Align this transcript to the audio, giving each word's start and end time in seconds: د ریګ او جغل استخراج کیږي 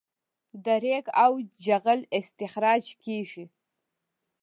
د 0.63 0.67
ریګ 0.83 1.05
او 1.23 1.31
جغل 1.65 1.99
استخراج 2.19 2.85
کیږي 3.03 3.45